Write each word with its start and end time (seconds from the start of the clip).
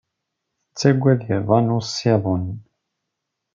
Tettaggad 0.67 1.19
iḍan 1.35 1.67
ussiḍen. 1.77 2.45